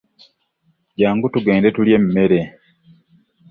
[1.01, 2.39] Jangu tugende tulye emmere.